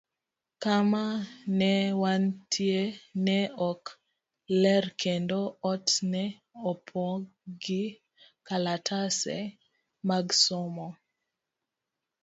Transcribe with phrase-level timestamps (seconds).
[0.63, 1.05] Kama
[1.59, 2.81] ne wantie
[3.25, 3.37] ne
[3.69, 3.83] ok
[4.61, 5.39] ler, kendo
[5.71, 6.23] ot ne
[6.71, 7.27] opong'
[7.63, 7.83] gi
[8.47, 9.37] kalatese
[10.07, 10.87] mag somo.